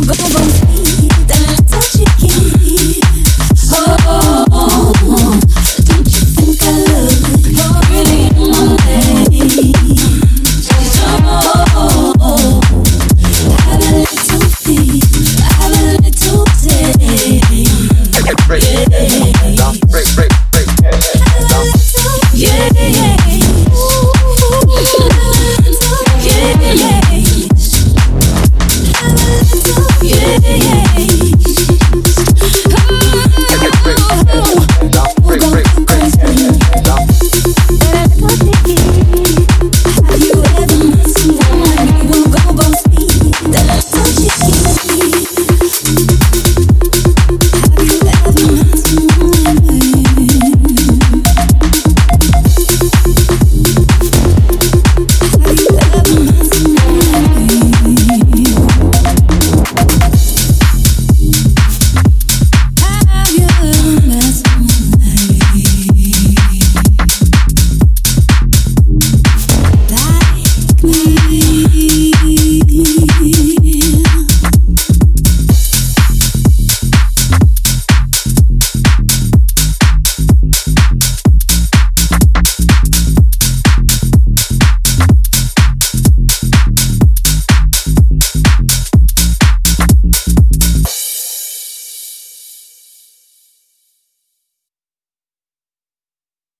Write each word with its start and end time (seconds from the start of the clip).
go, 0.00 0.12
go, 0.12 0.28
go. 0.30 0.35